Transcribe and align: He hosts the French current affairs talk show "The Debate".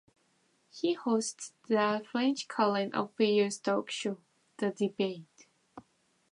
He 0.71 0.93
hosts 0.93 1.53
the 1.67 2.03
French 2.11 2.47
current 2.47 2.93
affairs 2.95 3.59
talk 3.59 3.91
show 3.91 4.17
"The 4.57 4.71
Debate". 4.71 5.47